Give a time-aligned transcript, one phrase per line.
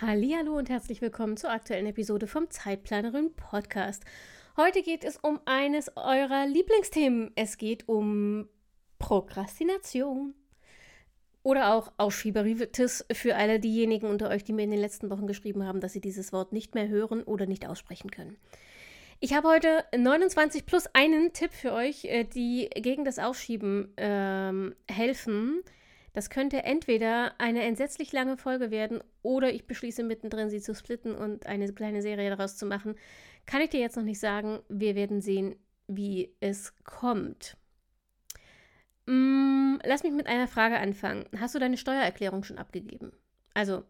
[0.00, 4.04] Hallo und herzlich willkommen zur aktuellen Episode vom Zeitplanerin Podcast.
[4.56, 7.32] Heute geht es um eines eurer Lieblingsthemen.
[7.34, 8.48] Es geht um
[9.00, 10.34] Prokrastination
[11.42, 15.66] oder auch Aufschieberitis für alle diejenigen unter euch, die mir in den letzten Wochen geschrieben
[15.66, 18.36] haben, dass sie dieses Wort nicht mehr hören oder nicht aussprechen können.
[19.18, 24.76] Ich habe heute 29 plus einen Tipp für euch, äh, die gegen das Aufschieben ähm,
[24.88, 25.64] helfen
[26.18, 31.14] das könnte entweder eine entsetzlich lange Folge werden oder ich beschließe mittendrin, sie zu splitten
[31.14, 32.96] und eine kleine Serie daraus zu machen.
[33.46, 34.58] Kann ich dir jetzt noch nicht sagen.
[34.68, 35.54] Wir werden sehen,
[35.86, 37.56] wie es kommt.
[39.06, 41.24] Mm, lass mich mit einer Frage anfangen.
[41.38, 43.12] Hast du deine Steuererklärung schon abgegeben?
[43.54, 43.84] Also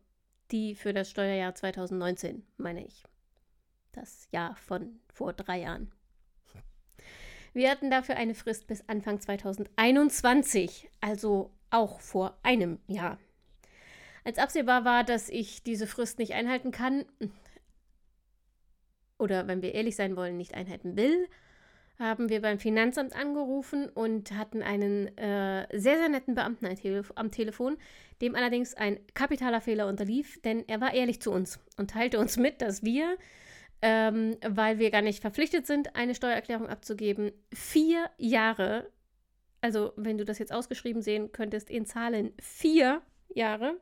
[0.51, 3.05] die für das Steuerjahr 2019, meine ich.
[3.93, 5.91] Das Jahr von vor drei Jahren.
[7.55, 13.19] Wir hatten dafür eine Frist bis Anfang 2021, also auch vor einem Jahr.
[14.25, 17.05] Als absehbar war, dass ich diese Frist nicht einhalten kann,
[19.19, 21.29] oder wenn wir ehrlich sein wollen, nicht einhalten will,
[21.99, 26.69] haben wir beim Finanzamt angerufen und hatten einen äh, sehr, sehr netten Beamten
[27.17, 27.77] am Telefon,
[28.23, 32.37] dem allerdings ein kapitaler Fehler unterlief, denn er war ehrlich zu uns und teilte uns
[32.37, 33.17] mit, dass wir,
[33.83, 38.89] ähm, weil wir gar nicht verpflichtet sind, eine Steuererklärung abzugeben, vier Jahre
[39.61, 43.79] also wenn du das jetzt ausgeschrieben sehen könntest, in Zahlen vier Jahre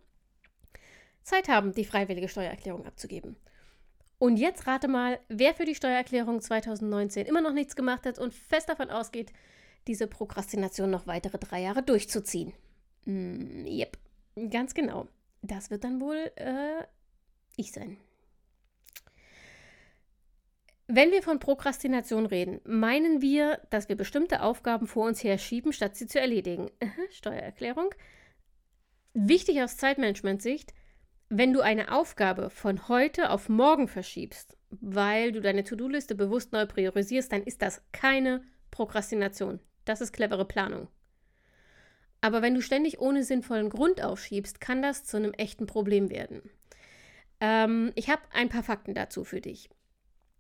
[1.23, 3.37] Zeit haben, die freiwillige Steuererklärung abzugeben.
[4.19, 8.33] Und jetzt rate mal, wer für die Steuererklärung 2019 immer noch nichts gemacht hat und
[8.33, 9.33] fest davon ausgeht,
[9.87, 12.53] diese Prokrastination noch weitere drei Jahre durchzuziehen.
[13.05, 13.99] Mm, yep,
[14.51, 15.09] ganz genau.
[15.43, 16.85] Das wird dann wohl äh,
[17.57, 17.99] ich sein.
[20.89, 25.73] Wenn wir von Prokrastination reden, meinen wir, dass wir bestimmte Aufgaben vor uns her schieben,
[25.73, 26.71] statt sie zu erledigen.
[27.11, 27.93] Steuererklärung.
[29.13, 30.75] Wichtig aus Zeitmanagement-Sicht,
[31.29, 36.67] wenn du eine Aufgabe von heute auf morgen verschiebst, weil du deine To-Do-Liste bewusst neu
[36.67, 39.59] priorisierst, dann ist das keine Prokrastination.
[39.85, 40.87] Das ist clevere Planung.
[42.21, 46.43] Aber wenn du ständig ohne sinnvollen Grund aufschiebst, kann das zu einem echten Problem werden.
[47.41, 49.69] Ähm, ich habe ein paar Fakten dazu für dich.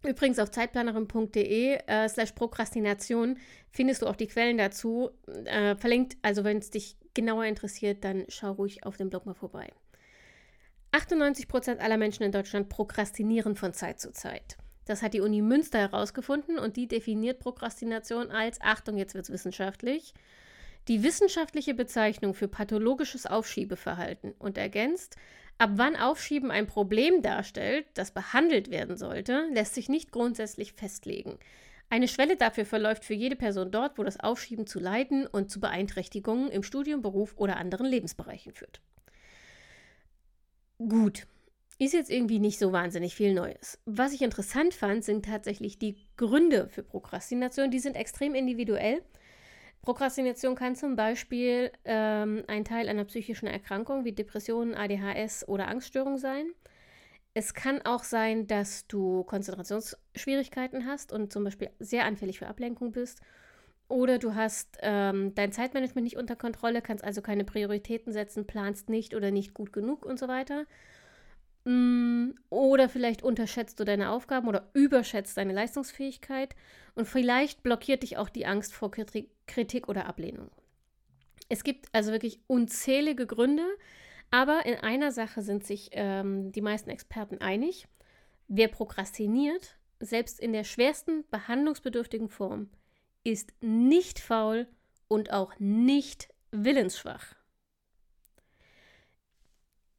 [0.06, 3.38] Übrigens auf zeitplanerin.de äh, slash Prokrastination
[3.70, 5.10] findest du auch die Quellen dazu.
[5.44, 9.34] Äh, verlinkt, also wenn es dich genauer interessiert, dann schau ruhig auf dem Blog mal
[9.34, 9.72] vorbei.
[10.92, 14.56] 98% aller Menschen in Deutschland prokrastinieren von Zeit zu Zeit.
[14.86, 19.32] Das hat die Uni Münster herausgefunden und die definiert Prokrastination als, Achtung, jetzt wird es
[19.32, 20.14] wissenschaftlich,
[20.88, 25.16] die wissenschaftliche Bezeichnung für pathologisches Aufschiebeverhalten und ergänzt,
[25.58, 31.38] Ab wann Aufschieben ein Problem darstellt, das behandelt werden sollte, lässt sich nicht grundsätzlich festlegen.
[31.88, 35.60] Eine Schwelle dafür verläuft für jede Person dort, wo das Aufschieben zu Leiden und zu
[35.60, 38.80] Beeinträchtigungen im Studium, Beruf oder anderen Lebensbereichen führt.
[40.78, 41.26] Gut,
[41.78, 43.78] ist jetzt irgendwie nicht so wahnsinnig viel Neues.
[43.86, 47.70] Was ich interessant fand, sind tatsächlich die Gründe für Prokrastination.
[47.70, 49.02] Die sind extrem individuell
[49.86, 56.18] Prokrastination kann zum Beispiel ähm, ein Teil einer psychischen Erkrankung wie Depressionen, ADHS oder Angststörung
[56.18, 56.46] sein.
[57.34, 62.90] Es kann auch sein, dass du Konzentrationsschwierigkeiten hast und zum Beispiel sehr anfällig für Ablenkung
[62.90, 63.20] bist.
[63.86, 68.88] Oder du hast ähm, dein Zeitmanagement nicht unter Kontrolle, kannst also keine Prioritäten setzen, planst
[68.88, 70.66] nicht oder nicht gut genug und so weiter.
[71.66, 76.54] Mm, oder vielleicht unterschätzt du deine Aufgaben oder überschätzt deine Leistungsfähigkeit.
[76.94, 80.50] Und vielleicht blockiert dich auch die Angst vor Kritik oder Ablehnung.
[81.48, 83.66] Es gibt also wirklich unzählige Gründe,
[84.30, 87.88] aber in einer Sache sind sich ähm, die meisten Experten einig.
[88.46, 92.70] Wer prokrastiniert, selbst in der schwersten behandlungsbedürftigen Form,
[93.24, 94.68] ist nicht faul
[95.08, 97.35] und auch nicht willensschwach.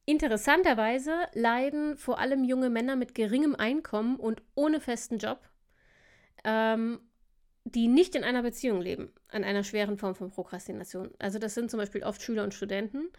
[0.10, 5.42] Interessanterweise leiden vor allem junge Männer mit geringem Einkommen und ohne festen Job,
[6.46, 7.02] ähm,
[7.66, 11.12] die nicht in einer Beziehung leben, an einer schweren Form von Prokrastination.
[11.20, 13.10] Also das sind zum Beispiel oft Schüler und Studenten.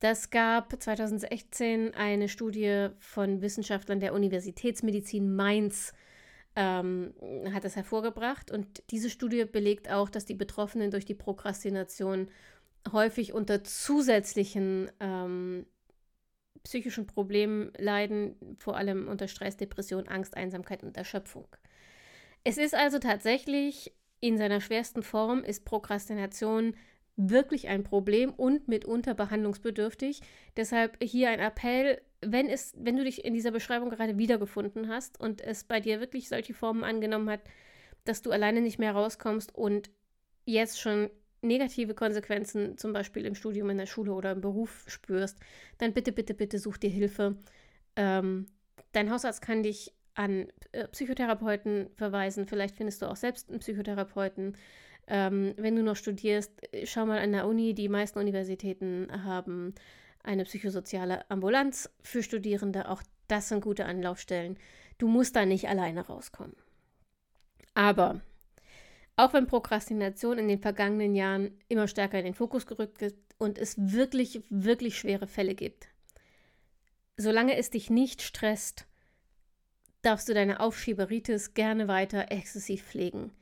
[0.00, 5.92] Das gab 2016 eine Studie von Wissenschaftlern der Universitätsmedizin Mainz,
[6.56, 7.12] ähm,
[7.52, 8.50] hat das hervorgebracht.
[8.50, 12.30] Und diese Studie belegt auch, dass die Betroffenen durch die Prokrastination
[12.92, 15.66] häufig unter zusätzlichen ähm,
[16.68, 21.48] psychischen Problemen leiden, vor allem unter Stress, Depression, Angst, Einsamkeit und Erschöpfung.
[22.44, 26.74] Es ist also tatsächlich in seiner schwersten Form ist Prokrastination
[27.16, 30.20] wirklich ein Problem und mitunter behandlungsbedürftig.
[30.58, 35.18] Deshalb hier ein Appell, wenn es, wenn du dich in dieser Beschreibung gerade wiedergefunden hast
[35.18, 37.40] und es bei dir wirklich solche Formen angenommen hat,
[38.04, 39.88] dass du alleine nicht mehr rauskommst und
[40.44, 41.08] jetzt schon
[41.42, 45.38] negative Konsequenzen, zum Beispiel im Studium, in der Schule oder im Beruf spürst,
[45.78, 47.36] dann bitte, bitte, bitte such dir Hilfe.
[47.96, 48.46] Ähm,
[48.92, 52.46] dein Hausarzt kann dich an äh, Psychotherapeuten verweisen.
[52.46, 54.56] Vielleicht findest du auch selbst einen Psychotherapeuten.
[55.06, 56.52] Ähm, wenn du noch studierst,
[56.84, 57.74] schau mal an der Uni.
[57.74, 59.74] Die meisten Universitäten haben
[60.22, 62.88] eine psychosoziale Ambulanz für Studierende.
[62.88, 64.58] Auch das sind gute Anlaufstellen.
[64.98, 66.56] Du musst da nicht alleine rauskommen.
[67.74, 68.20] Aber
[69.18, 73.58] auch wenn Prokrastination in den vergangenen Jahren immer stärker in den Fokus gerückt ist und
[73.58, 75.88] es wirklich, wirklich schwere Fälle gibt,
[77.16, 78.86] solange es dich nicht stresst,
[80.02, 83.32] darfst du deine Aufschieberitis gerne weiter exzessiv pflegen.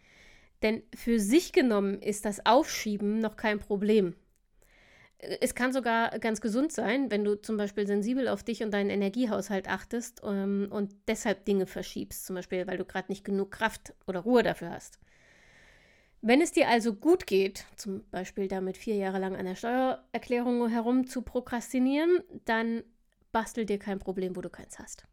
[0.62, 4.14] Denn für sich genommen ist das Aufschieben noch kein Problem.
[5.18, 8.88] Es kann sogar ganz gesund sein, wenn du zum Beispiel sensibel auf dich und deinen
[8.88, 13.92] Energiehaushalt achtest ähm, und deshalb Dinge verschiebst, zum Beispiel weil du gerade nicht genug Kraft
[14.06, 14.98] oder Ruhe dafür hast.
[16.26, 20.68] Wenn es dir also gut geht, zum Beispiel damit vier Jahre lang an der Steuererklärung
[20.68, 22.82] herum zu prokrastinieren, dann
[23.30, 25.06] bastel dir kein Problem, wo du keins hast.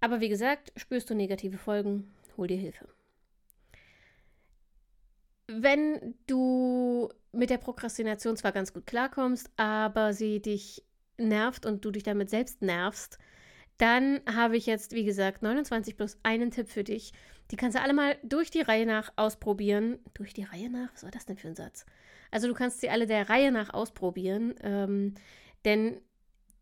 [0.00, 2.88] Aber wie gesagt, spürst du negative Folgen, hol dir Hilfe.
[5.46, 10.82] Wenn du mit der Prokrastination zwar ganz gut klarkommst, aber sie dich
[11.18, 13.18] nervt und du dich damit selbst nervst,
[13.76, 17.12] dann habe ich jetzt, wie gesagt, 29 plus einen Tipp für dich.
[17.50, 19.98] Die kannst du alle mal durch die Reihe nach ausprobieren.
[20.14, 20.92] Durch die Reihe nach?
[20.92, 21.84] Was war das denn für ein Satz?
[22.30, 24.54] Also du kannst sie alle der Reihe nach ausprobieren.
[24.62, 25.14] Ähm,
[25.64, 26.00] denn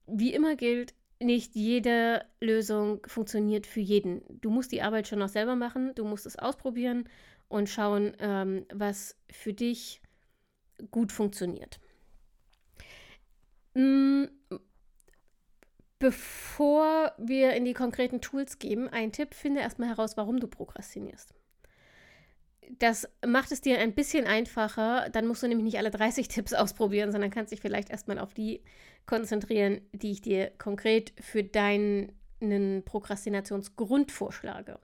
[0.06, 4.22] wie immer gilt, nicht jede Lösung funktioniert für jeden.
[4.40, 5.94] Du musst die Arbeit schon noch selber machen.
[5.94, 7.08] Du musst es ausprobieren
[7.48, 10.00] und schauen, ähm, was für dich
[10.90, 11.80] gut funktioniert.
[15.98, 21.34] Bevor wir in die konkreten Tools gehen, ein Tipp, finde erstmal heraus, warum du prokrastinierst.
[22.78, 25.08] Das macht es dir ein bisschen einfacher.
[25.10, 28.32] Dann musst du nämlich nicht alle 30 Tipps ausprobieren, sondern kannst dich vielleicht erstmal auf
[28.32, 28.62] die
[29.06, 32.12] konzentrieren, die ich dir konkret für deinen
[32.84, 34.78] Prokrastinationsgrund vorschlage.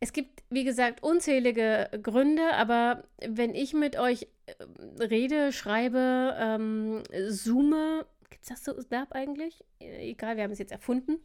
[0.00, 7.02] Es gibt, wie gesagt, unzählige Gründe, aber wenn ich mit euch äh, rede, schreibe, ähm,
[7.28, 8.04] zoome,
[8.44, 9.64] Gibt es das so Verb eigentlich?
[9.80, 11.18] Äh, egal, wir haben es jetzt erfunden.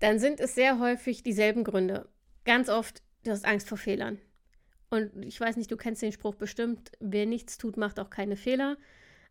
[0.00, 2.08] Dann sind es sehr häufig dieselben Gründe.
[2.44, 4.18] Ganz oft, du hast Angst vor Fehlern.
[4.90, 8.36] Und ich weiß nicht, du kennst den Spruch bestimmt, wer nichts tut, macht auch keine
[8.36, 8.76] Fehler.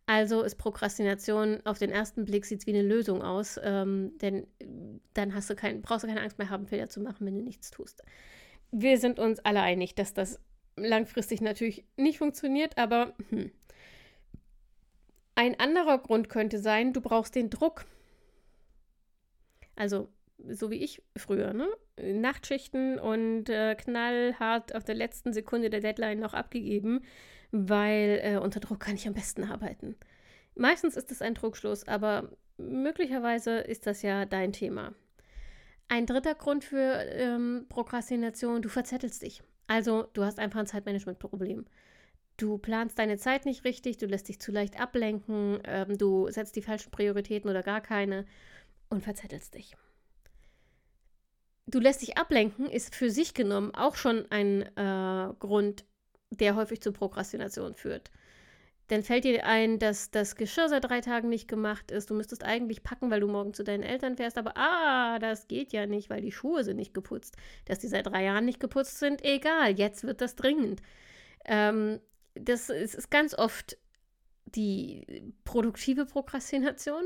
[0.06, 4.48] Also ist Prokrastination auf den ersten Blick sieht wie eine Lösung aus, ähm, denn
[5.14, 7.42] dann hast du kein, brauchst du keine Angst mehr haben, Fehler zu machen, wenn du
[7.42, 8.02] nichts tust.
[8.72, 10.40] Wir sind uns alle einig, dass das
[10.78, 13.52] langfristig natürlich nicht funktioniert, aber hm,
[15.36, 17.86] ein anderer Grund könnte sein, du brauchst den Druck.
[19.76, 20.10] Also,
[20.48, 21.68] so wie ich früher, ne?
[21.98, 27.02] Nachtschichten und äh, knallhart auf der letzten Sekunde der Deadline noch abgegeben,
[27.52, 29.96] weil äh, unter Druck kann ich am besten arbeiten.
[30.56, 34.94] Meistens ist es ein Druckschluss, aber möglicherweise ist das ja dein Thema.
[35.88, 39.44] Ein dritter Grund für ähm, Prokrastination, du verzettelst dich.
[39.68, 41.66] Also, du hast einfach ein Zeitmanagement-Problem.
[42.38, 46.56] Du planst deine Zeit nicht richtig, du lässt dich zu leicht ablenken, ähm, du setzt
[46.56, 48.26] die falschen Prioritäten oder gar keine
[48.90, 49.76] und verzettelst dich.
[51.68, 55.86] Du lässt dich ablenken, ist für sich genommen auch schon ein äh, Grund,
[56.30, 58.12] der häufig zu Prokrastination führt.
[58.88, 62.12] Dann fällt dir ein, dass das Geschirr seit drei Tagen nicht gemacht ist.
[62.12, 64.38] Du müsstest eigentlich packen, weil du morgen zu deinen Eltern fährst.
[64.38, 67.36] Aber ah, das geht ja nicht, weil die Schuhe sind nicht geputzt.
[67.66, 69.72] Dass die seit drei Jahren nicht geputzt sind, egal.
[69.72, 70.84] Jetzt wird das dringend.
[71.46, 72.00] Ähm,
[72.36, 73.78] das ist, ist ganz oft
[74.46, 77.04] die produktive Prokrastination.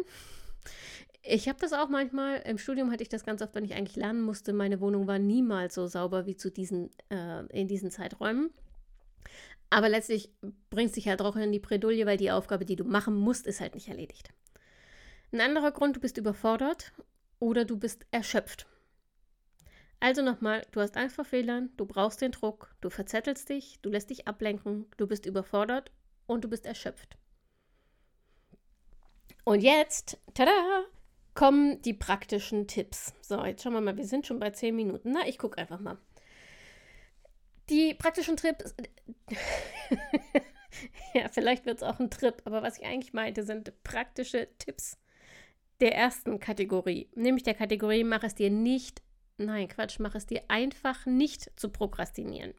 [1.23, 2.41] Ich habe das auch manchmal.
[2.45, 4.53] Im Studium hatte ich das ganz oft, wenn ich eigentlich lernen musste.
[4.53, 8.51] Meine Wohnung war niemals so sauber wie zu diesen, äh, in diesen Zeiträumen.
[9.69, 10.31] Aber letztlich
[10.69, 13.61] bringst dich halt auch in die Bredouille, weil die Aufgabe, die du machen musst, ist
[13.61, 14.29] halt nicht erledigt.
[15.31, 16.91] Ein anderer Grund, du bist überfordert
[17.39, 18.65] oder du bist erschöpft.
[19.99, 23.89] Also nochmal, du hast Angst vor Fehlern, du brauchst den Druck, du verzettelst dich, du
[23.89, 25.91] lässt dich ablenken, du bist überfordert
[26.25, 27.17] und du bist erschöpft.
[29.43, 30.85] Und jetzt, tada,
[31.33, 33.13] kommen die praktischen Tipps.
[33.21, 35.11] So, jetzt schauen wir mal, wir sind schon bei 10 Minuten.
[35.11, 35.97] Na, ich gucke einfach mal.
[37.69, 38.73] Die praktischen Tipps.
[41.13, 44.97] ja, vielleicht wird es auch ein Trip, aber was ich eigentlich meinte, sind praktische Tipps
[45.81, 49.01] der ersten Kategorie, nämlich der Kategorie, mach es dir nicht,
[49.39, 52.53] nein, Quatsch, mach es dir einfach nicht zu prokrastinieren.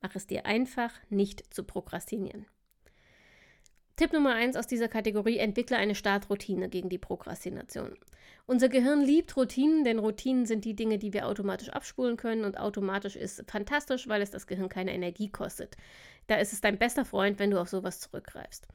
[0.00, 2.46] Mach es dir einfach nicht zu prokrastinieren.
[3.96, 7.96] Tipp Nummer eins aus dieser Kategorie: Entwickle eine Startroutine gegen die Prokrastination.
[8.46, 12.58] Unser Gehirn liebt Routinen, denn Routinen sind die Dinge, die wir automatisch abspulen können und
[12.58, 15.76] automatisch ist fantastisch, weil es das Gehirn keine Energie kostet.
[16.26, 18.66] Da ist es dein bester Freund, wenn du auf sowas zurückgreifst.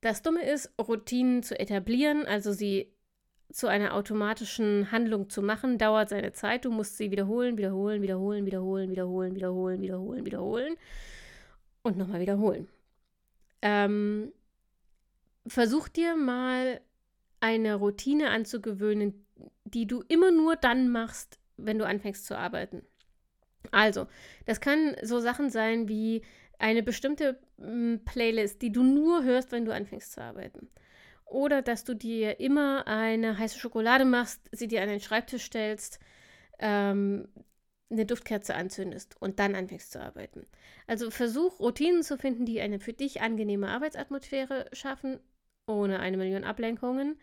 [0.00, 2.92] Das Dumme ist, Routinen zu etablieren, also sie
[3.52, 6.64] zu einer automatischen Handlung zu machen, dauert seine Zeit.
[6.64, 10.76] Du musst sie wiederholen, wiederholen, wiederholen, wiederholen, wiederholen, wiederholen, wiederholen, wiederholen
[11.82, 12.68] und nochmal wiederholen.
[13.60, 14.32] Ähm,
[15.46, 16.80] versuch dir mal
[17.40, 19.26] eine Routine anzugewöhnen,
[19.64, 22.82] die du immer nur dann machst, wenn du anfängst zu arbeiten.
[23.70, 24.06] Also,
[24.46, 26.22] das kann so Sachen sein wie
[26.58, 30.68] eine bestimmte hm, Playlist, die du nur hörst, wenn du anfängst zu arbeiten.
[31.32, 35.98] Oder dass du dir immer eine heiße Schokolade machst, sie dir an den Schreibtisch stellst,
[36.58, 37.26] ähm,
[37.90, 40.46] eine Duftkerze anzündest und dann anfängst zu arbeiten.
[40.86, 45.20] Also versuch Routinen zu finden, die eine für dich angenehme Arbeitsatmosphäre schaffen
[45.66, 47.18] ohne eine Million Ablenkungen,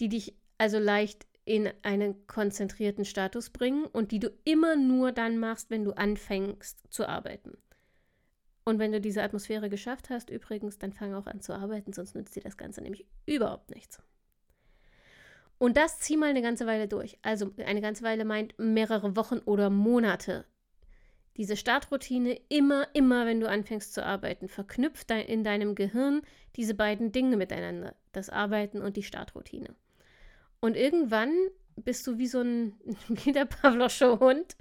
[0.00, 5.38] die dich also leicht in einen konzentrierten Status bringen und die du immer nur dann
[5.38, 7.56] machst, wenn du anfängst zu arbeiten.
[8.66, 12.14] Und wenn du diese Atmosphäre geschafft hast, übrigens, dann fang auch an zu arbeiten, sonst
[12.14, 14.02] nützt dir das Ganze nämlich überhaupt nichts.
[15.58, 17.16] Und das zieh mal eine ganze Weile durch.
[17.22, 20.44] Also eine ganze Weile meint mehrere Wochen oder Monate
[21.36, 26.22] diese Startroutine immer, immer, wenn du anfängst zu arbeiten, verknüpft in deinem Gehirn
[26.56, 29.74] diese beiden Dinge miteinander, das Arbeiten und die Startroutine.
[30.60, 31.32] Und irgendwann
[31.76, 32.74] bist du wie so ein,
[33.08, 34.56] wie der Pavlosche Hund,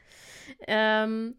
[0.68, 1.36] ähm,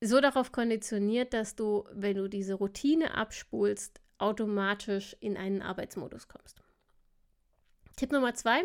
[0.00, 6.60] so darauf konditioniert, dass du, wenn du diese Routine abspulst, automatisch in einen Arbeitsmodus kommst.
[7.96, 8.64] Tipp Nummer zwei,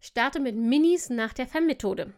[0.00, 2.12] starte mit Minis nach der FEM-Methode.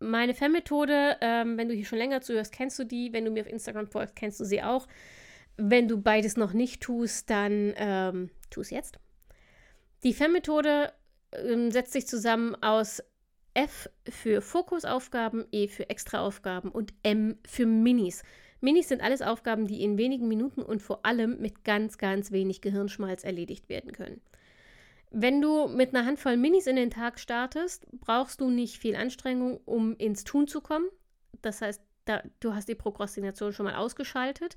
[0.00, 3.12] Meine FEM-Methode, ähm, wenn du hier schon länger zuhörst, kennst du die.
[3.12, 4.86] Wenn du mir auf Instagram folgst, kennst du sie auch.
[5.56, 8.98] Wenn du beides noch nicht tust, dann ähm, tu es jetzt.
[10.04, 10.92] Die FEM-Methode
[11.32, 13.02] ähm, setzt sich zusammen aus
[13.58, 18.22] F für Fokusaufgaben, E für Extraaufgaben und M für Minis.
[18.60, 22.60] Minis sind alles Aufgaben, die in wenigen Minuten und vor allem mit ganz, ganz wenig
[22.60, 24.20] Gehirnschmalz erledigt werden können.
[25.10, 29.58] Wenn du mit einer Handvoll Minis in den Tag startest, brauchst du nicht viel Anstrengung,
[29.64, 30.86] um ins Tun zu kommen.
[31.42, 34.56] Das heißt, da, du hast die Prokrastination schon mal ausgeschaltet.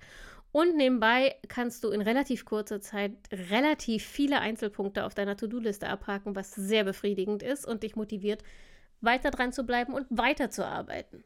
[0.52, 3.14] Und nebenbei kannst du in relativ kurzer Zeit
[3.50, 8.44] relativ viele Einzelpunkte auf deiner To-Do-Liste abhaken, was sehr befriedigend ist und dich motiviert,
[9.02, 11.24] weiter dran zu bleiben und weiterzuarbeiten.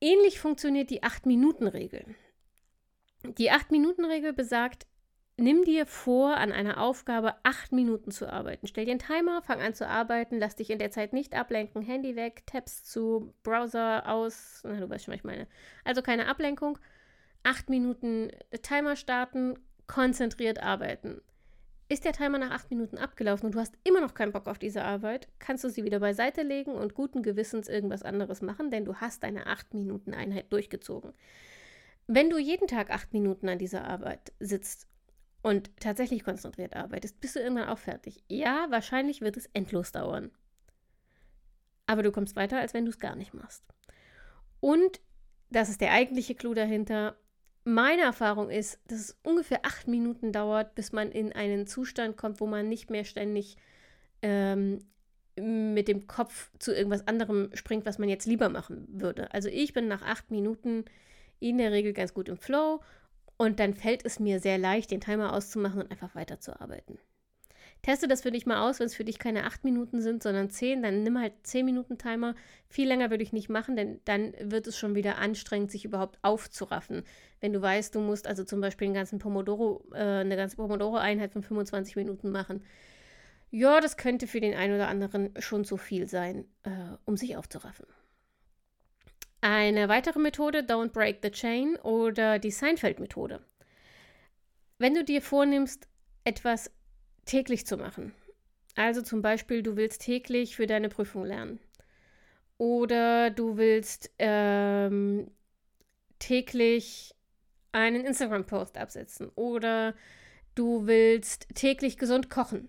[0.00, 2.14] Ähnlich funktioniert die 8-Minuten-Regel.
[3.38, 4.86] Die 8-Minuten-Regel besagt,
[5.38, 8.66] Nimm dir vor, an einer Aufgabe acht Minuten zu arbeiten.
[8.66, 11.82] Stell dir einen Timer, fang an zu arbeiten, lass dich in der Zeit nicht ablenken.
[11.82, 14.62] Handy weg, Tabs zu, Browser aus.
[14.64, 15.46] Na, du weißt schon, was ich meine.
[15.84, 16.78] Also keine Ablenkung.
[17.42, 18.30] Acht Minuten
[18.62, 21.20] Timer starten, konzentriert arbeiten.
[21.88, 24.58] Ist der Timer nach acht Minuten abgelaufen und du hast immer noch keinen Bock auf
[24.58, 28.84] diese Arbeit, kannst du sie wieder beiseite legen und guten Gewissens irgendwas anderes machen, denn
[28.84, 31.12] du hast deine acht Minuten Einheit durchgezogen.
[32.08, 34.88] Wenn du jeden Tag acht Minuten an dieser Arbeit sitzt
[35.42, 38.24] und tatsächlich konzentriert arbeitest, bist du irgendwann auch fertig.
[38.28, 40.32] Ja, wahrscheinlich wird es endlos dauern.
[41.86, 43.64] Aber du kommst weiter, als wenn du es gar nicht machst.
[44.58, 45.00] Und
[45.50, 47.16] das ist der eigentliche Clou dahinter.
[47.68, 52.40] Meine Erfahrung ist, dass es ungefähr acht Minuten dauert, bis man in einen Zustand kommt,
[52.40, 53.56] wo man nicht mehr ständig
[54.22, 54.84] ähm,
[55.34, 59.34] mit dem Kopf zu irgendwas anderem springt, was man jetzt lieber machen würde.
[59.34, 60.84] Also ich bin nach acht Minuten
[61.40, 62.82] in der Regel ganz gut im Flow
[63.36, 67.00] und dann fällt es mir sehr leicht, den Timer auszumachen und einfach weiterzuarbeiten.
[67.86, 70.50] Teste das für dich mal aus, wenn es für dich keine 8 Minuten sind, sondern
[70.50, 72.34] 10, dann nimm halt 10 Minuten Timer.
[72.68, 76.18] Viel länger würde ich nicht machen, denn dann wird es schon wieder anstrengend, sich überhaupt
[76.22, 77.04] aufzuraffen.
[77.40, 81.30] Wenn du weißt, du musst also zum Beispiel einen ganzen Pomodoro, äh, eine ganze Pomodoro-Einheit
[81.30, 82.64] von 25 Minuten machen.
[83.52, 86.70] Ja, das könnte für den einen oder anderen schon zu viel sein, äh,
[87.04, 87.86] um sich aufzuraffen.
[89.42, 93.44] Eine weitere Methode, Don't Break the Chain oder die Seinfeld-Methode.
[94.78, 95.86] Wenn du dir vornimmst,
[96.24, 96.72] etwas
[97.26, 98.14] täglich zu machen,
[98.76, 101.58] also zum Beispiel, du willst täglich für deine Prüfung lernen.
[102.58, 105.30] Oder du willst ähm,
[106.18, 107.14] täglich
[107.72, 109.30] einen Instagram-Post absetzen.
[109.34, 109.94] Oder
[110.54, 112.68] du willst täglich gesund kochen.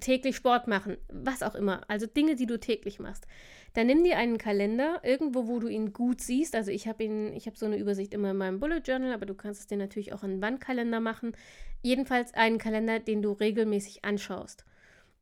[0.00, 3.26] Täglich Sport machen, was auch immer, also Dinge, die du täglich machst.
[3.74, 6.54] Dann nimm dir einen Kalender, irgendwo, wo du ihn gut siehst.
[6.54, 9.26] Also ich habe ihn, ich habe so eine Übersicht immer in meinem Bullet Journal, aber
[9.26, 11.36] du kannst es dir natürlich auch in Wandkalender machen.
[11.82, 14.64] Jedenfalls einen Kalender, den du regelmäßig anschaust.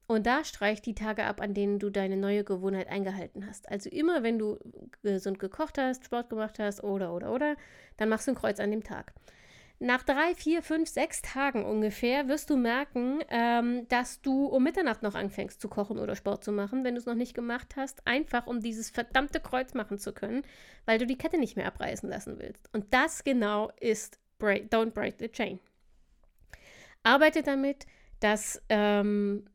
[0.07, 3.71] Und da streich die Tage ab, an denen du deine neue Gewohnheit eingehalten hast.
[3.71, 4.59] Also immer, wenn du
[5.03, 7.57] gesund gekocht hast, Sport gemacht hast oder, oder, oder,
[7.97, 9.15] dann machst du ein Kreuz an dem Tag.
[9.83, 15.03] Nach drei, vier, fünf, sechs Tagen ungefähr wirst du merken, ähm, dass du um Mitternacht
[15.03, 18.07] noch anfängst zu kochen oder Sport zu machen, wenn du es noch nicht gemacht hast,
[18.07, 20.43] einfach um dieses verdammte Kreuz machen zu können,
[20.85, 22.73] weil du die Kette nicht mehr abreißen lassen willst.
[22.73, 25.59] Und das genau ist break, Don't Break the Chain.
[27.03, 27.85] Arbeite damit,
[28.21, 29.47] dass ähm,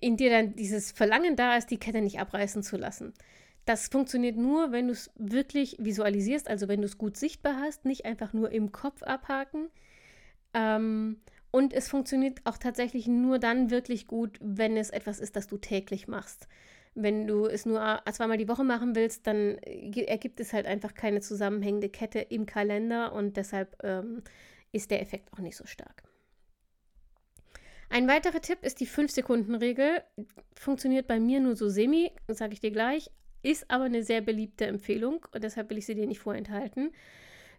[0.00, 3.12] in dir dann dieses Verlangen da ist, die Kette nicht abreißen zu lassen.
[3.68, 7.84] Das funktioniert nur, wenn du es wirklich visualisierst, also wenn du es gut sichtbar hast,
[7.84, 9.68] nicht einfach nur im Kopf abhaken.
[10.54, 11.20] Ähm,
[11.50, 15.58] und es funktioniert auch tatsächlich nur dann wirklich gut, wenn es etwas ist, das du
[15.58, 16.48] täglich machst.
[16.94, 21.20] Wenn du es nur zweimal die Woche machen willst, dann ergibt es halt einfach keine
[21.20, 24.22] zusammenhängende Kette im Kalender und deshalb ähm,
[24.72, 26.04] ist der Effekt auch nicht so stark.
[27.90, 30.02] Ein weiterer Tipp ist die 5-Sekunden-Regel.
[30.54, 33.10] Funktioniert bei mir nur so semi, sage ich dir gleich,
[33.42, 36.92] ist aber eine sehr beliebte Empfehlung und deshalb will ich sie dir nicht vorenthalten.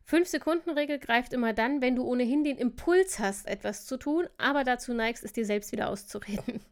[0.09, 4.93] 5-Sekunden-Regel greift immer dann, wenn du ohnehin den Impuls hast, etwas zu tun, aber dazu
[4.93, 6.61] neigst, es dir selbst wieder auszureden.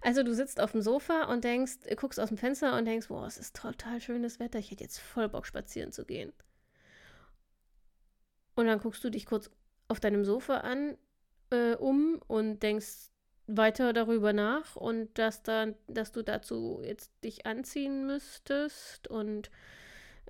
[0.00, 3.26] Also du sitzt auf dem Sofa und denkst, guckst aus dem Fenster und denkst, boah,
[3.26, 6.32] es ist total schönes Wetter, ich hätte jetzt voll Bock spazieren zu gehen.
[8.54, 9.50] Und dann guckst du dich kurz
[9.88, 10.96] auf deinem Sofa an
[11.50, 13.10] äh, um und denkst
[13.48, 19.50] weiter darüber nach und dass dann, dass du dazu jetzt dich anziehen müsstest und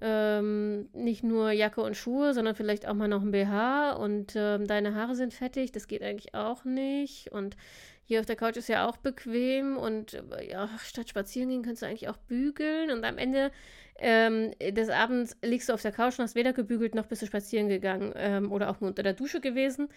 [0.00, 4.66] ähm, nicht nur Jacke und Schuhe, sondern vielleicht auch mal noch ein BH und ähm,
[4.66, 7.56] deine Haare sind fettig, das geht eigentlich auch nicht und
[8.04, 11.82] hier auf der Couch ist ja auch bequem und äh, ja, statt spazieren gehen kannst
[11.82, 13.50] du eigentlich auch bügeln und am Ende
[13.98, 17.26] ähm, des Abends liegst du auf der Couch und hast weder gebügelt noch bist du
[17.26, 19.88] spazieren gegangen ähm, oder auch nur unter der Dusche gewesen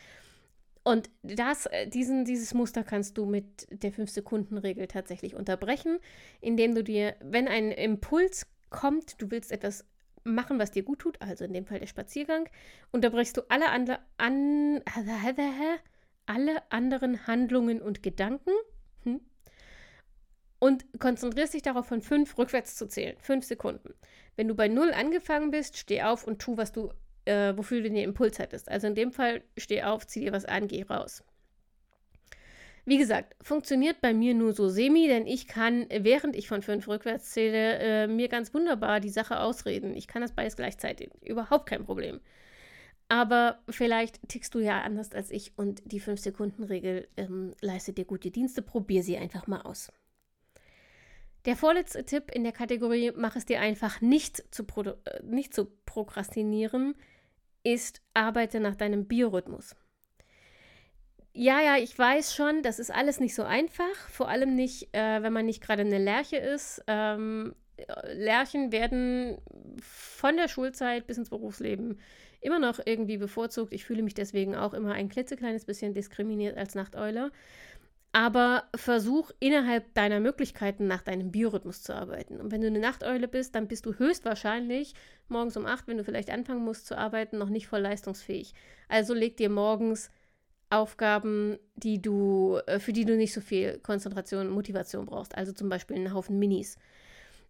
[0.83, 5.99] und das, äh, diesen, dieses Muster kannst du mit der 5-Sekunden-Regel tatsächlich unterbrechen,
[6.39, 9.85] indem du dir, wenn ein Impuls kommt, du willst etwas
[10.23, 12.49] machen, was dir gut tut, also in dem Fall der Spaziergang,
[12.91, 14.81] unterbrichst du alle, andre, an,
[16.25, 18.51] alle anderen Handlungen und Gedanken
[19.03, 19.19] hm,
[20.59, 23.17] und konzentrierst dich darauf, von 5 rückwärts zu zählen.
[23.19, 23.93] 5 Sekunden.
[24.35, 26.91] Wenn du bei 0 angefangen bist, steh auf und tu, was du
[27.31, 28.69] äh, wofür du den Impuls hattest.
[28.69, 31.23] Also in dem Fall, steh auf, zieh dir was an, geh raus.
[32.83, 36.87] Wie gesagt, funktioniert bei mir nur so semi, denn ich kann, während ich von fünf
[36.87, 39.95] rückwärts zähle, äh, mir ganz wunderbar die Sache ausreden.
[39.95, 41.11] Ich kann das beides gleichzeitig.
[41.21, 42.19] Überhaupt kein Problem.
[43.07, 48.31] Aber vielleicht tickst du ja anders als ich und die 5-Sekunden-Regel ähm, leistet dir gute
[48.31, 48.61] Dienste.
[48.61, 49.91] Probier sie einfach mal aus.
[51.45, 55.65] Der vorletzte Tipp in der Kategorie Mach es dir einfach nicht zu, äh, nicht zu
[55.85, 56.95] prokrastinieren
[57.63, 59.75] ist, arbeite nach deinem Biorhythmus.
[61.33, 65.23] Ja, ja, ich weiß schon, das ist alles nicht so einfach, vor allem nicht, äh,
[65.23, 66.83] wenn man nicht gerade eine Lerche ist.
[66.87, 67.55] Ähm,
[68.13, 69.37] Lerchen werden
[69.81, 71.99] von der Schulzeit bis ins Berufsleben
[72.41, 73.73] immer noch irgendwie bevorzugt.
[73.73, 77.31] Ich fühle mich deswegen auch immer ein klitzekleines bisschen diskriminiert als Nachteule.
[78.13, 82.41] Aber versuch innerhalb deiner Möglichkeiten nach deinem Biorhythmus zu arbeiten.
[82.41, 84.93] Und wenn du eine Nachteule bist, dann bist du höchstwahrscheinlich
[85.29, 88.53] morgens um 8, wenn du vielleicht anfangen musst zu arbeiten, noch nicht voll leistungsfähig.
[88.89, 90.11] Also leg dir morgens
[90.69, 95.37] Aufgaben, die du, äh, für die du nicht so viel Konzentration und Motivation brauchst.
[95.37, 96.77] Also zum Beispiel einen Haufen Minis.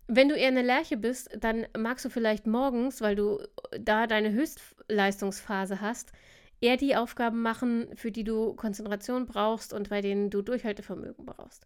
[0.08, 3.40] Wenn du eher eine Lerche bist, dann magst du vielleicht morgens, weil du
[3.80, 6.12] da deine Höchstleistungsphase hast,
[6.62, 11.66] eher die Aufgaben machen, für die du Konzentration brauchst und bei denen du Durchhaltevermögen brauchst.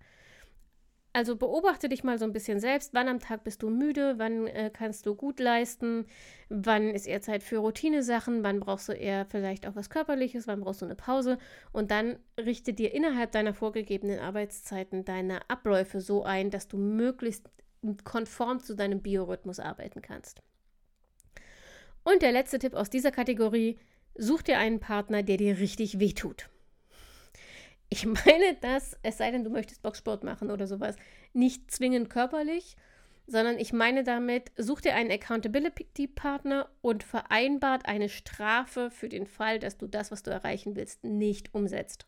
[1.15, 2.93] Also beobachte dich mal so ein bisschen selbst.
[2.93, 4.15] Wann am Tag bist du müde?
[4.17, 6.07] Wann äh, kannst du gut leisten?
[6.49, 8.43] Wann ist eher Zeit für Routinesachen?
[8.43, 10.45] Wann brauchst du eher vielleicht auch was Körperliches?
[10.45, 11.37] Wann brauchst du eine Pause?
[11.71, 17.49] Und dann richte dir innerhalb deiner vorgegebenen Arbeitszeiten deine Abläufe so ein, dass du möglichst
[18.03, 20.41] konform zu deinem Biorhythmus arbeiten kannst.
[22.03, 23.79] Und der letzte Tipp aus dieser Kategorie:
[24.17, 26.49] Such dir einen Partner, der dir richtig wehtut.
[27.89, 30.95] Ich meine das, es sei denn, du möchtest Boxsport machen oder sowas,
[31.33, 32.75] nicht zwingend körperlich,
[33.27, 39.59] sondern ich meine damit, such dir einen Accountability-Partner und vereinbart eine Strafe für den Fall,
[39.59, 42.05] dass du das, was du erreichen willst, nicht umsetzt.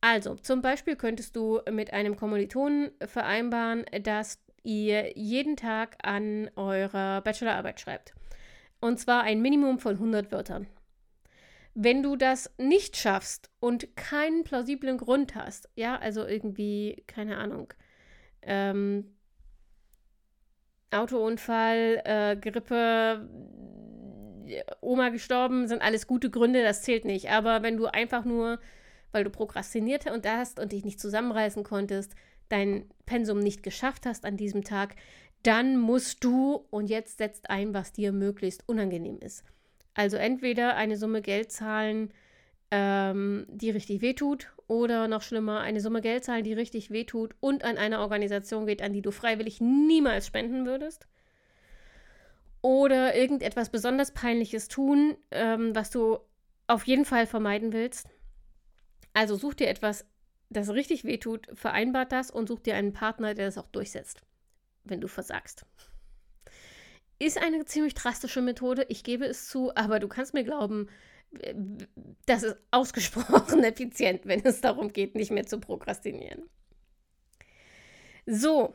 [0.00, 7.20] Also, zum Beispiel könntest du mit einem Kommilitonen vereinbaren, dass ihr jeden Tag an eurer
[7.22, 8.14] Bachelorarbeit schreibt.
[8.80, 10.68] Und zwar ein Minimum von 100 Wörtern.
[11.80, 17.72] Wenn du das nicht schaffst und keinen plausiblen Grund hast, ja, also irgendwie, keine Ahnung,
[18.42, 19.14] ähm,
[20.90, 23.28] Autounfall, äh, Grippe,
[24.80, 27.30] Oma gestorben, sind alles gute Gründe, das zählt nicht.
[27.30, 28.58] Aber wenn du einfach nur,
[29.12, 32.16] weil du prokrastiniert und hast und dich nicht zusammenreißen konntest,
[32.48, 34.96] dein Pensum nicht geschafft hast an diesem Tag,
[35.44, 39.44] dann musst du, und jetzt setzt ein, was dir möglichst unangenehm ist.
[39.98, 42.14] Also entweder eine Summe Geld zahlen,
[42.70, 47.64] ähm, die richtig wehtut, oder noch schlimmer, eine Summe Geld zahlen, die richtig wehtut und
[47.64, 51.08] an eine Organisation geht, an die du freiwillig niemals spenden würdest.
[52.62, 56.18] Oder irgendetwas besonders Peinliches tun, ähm, was du
[56.68, 58.08] auf jeden Fall vermeiden willst.
[59.14, 60.06] Also such dir etwas,
[60.48, 64.22] das richtig wehtut, vereinbart das und such dir einen Partner, der das auch durchsetzt,
[64.84, 65.66] wenn du versagst.
[67.18, 70.88] Ist eine ziemlich drastische Methode, ich gebe es zu, aber du kannst mir glauben,
[72.26, 76.48] das ist ausgesprochen effizient, wenn es darum geht, nicht mehr zu prokrastinieren.
[78.26, 78.74] So,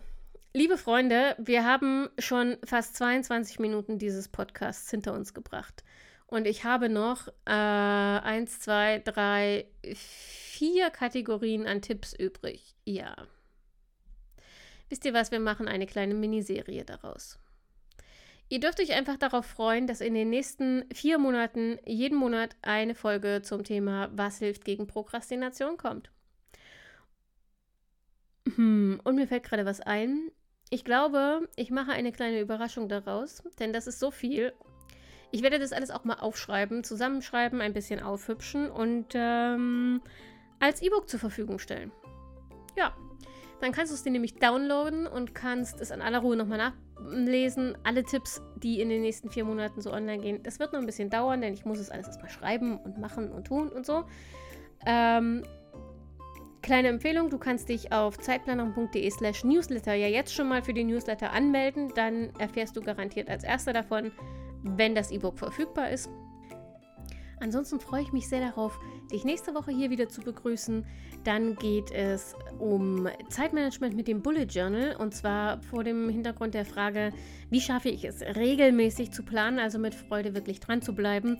[0.54, 5.84] liebe Freunde, wir haben schon fast 22 Minuten dieses Podcasts hinter uns gebracht.
[6.28, 12.76] Und ich habe noch äh, eins, zwei, drei, vier Kategorien an Tipps übrig.
[12.86, 13.16] Ja.
[14.90, 15.32] Wisst ihr was?
[15.32, 17.38] Wir machen eine kleine Miniserie daraus.
[18.54, 22.94] Ihr dürft euch einfach darauf freuen, dass in den nächsten vier Monaten jeden Monat eine
[22.94, 26.12] Folge zum Thema Was hilft gegen Prokrastination kommt.
[28.54, 30.30] Hm, und mir fällt gerade was ein.
[30.70, 34.54] Ich glaube, ich mache eine kleine Überraschung daraus, denn das ist so viel.
[35.32, 40.00] Ich werde das alles auch mal aufschreiben, zusammenschreiben, ein bisschen aufhübschen und ähm,
[40.60, 41.92] als E-Book zur Verfügung stellen.
[42.78, 42.96] Ja,
[43.62, 47.78] dann kannst du es dir nämlich downloaden und kannst es an aller Ruhe nochmal nachlesen.
[47.84, 50.44] Alle Tipps, die in den nächsten vier Monaten so online gehen.
[50.44, 53.32] Das wird noch ein bisschen dauern, denn ich muss es alles erstmal schreiben und machen
[53.32, 54.04] und tun und so.
[54.86, 55.44] Ähm,
[56.62, 60.88] kleine Empfehlung, du kannst dich auf zeitplanung.de slash newsletter ja jetzt schon mal für den
[60.88, 61.92] Newsletter anmelden.
[61.96, 64.12] Dann erfährst du garantiert als erster davon,
[64.64, 66.10] wenn das E-Book verfügbar ist.
[67.40, 68.80] Ansonsten freue ich mich sehr darauf,
[69.12, 70.86] dich nächste Woche hier wieder zu begrüßen.
[71.24, 76.66] Dann geht es um Zeitmanagement mit dem Bullet Journal und zwar vor dem Hintergrund der
[76.66, 77.12] Frage,
[77.50, 81.40] wie schaffe ich es regelmäßig zu planen, also mit Freude wirklich dran zu bleiben.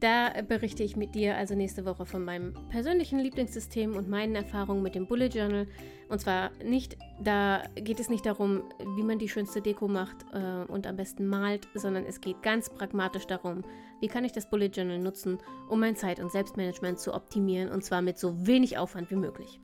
[0.00, 4.82] Da berichte ich mit dir also nächste Woche von meinem persönlichen Lieblingssystem und meinen Erfahrungen
[4.82, 5.66] mit dem Bullet Journal.
[6.08, 8.62] Und zwar nicht, da geht es nicht darum,
[8.96, 12.70] wie man die schönste Deko macht äh, und am besten malt, sondern es geht ganz
[12.70, 13.62] pragmatisch darum,
[14.00, 17.84] wie kann ich das Bullet Journal nutzen, um mein Zeit- und Selbstmanagement zu optimieren und
[17.84, 19.60] zwar mit so wenig Aufwand wie möglich.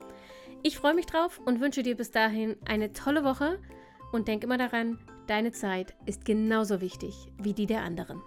[0.63, 3.59] Ich freue mich drauf und wünsche dir bis dahin eine tolle Woche
[4.11, 8.21] und denk immer daran, deine Zeit ist genauso wichtig wie die der anderen.